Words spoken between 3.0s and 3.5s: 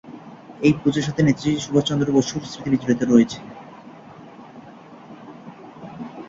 রয়েছে।